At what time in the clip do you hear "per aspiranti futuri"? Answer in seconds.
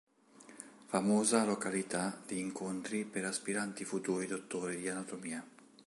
3.05-4.25